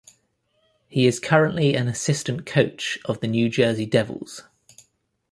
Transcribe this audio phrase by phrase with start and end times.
[0.87, 4.41] He is currently an assistant coach of the New Jersey Devils.